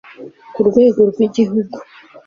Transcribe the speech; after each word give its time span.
ku 0.53 0.59
rwego 0.69 0.99
rw'igihugu 1.09 1.77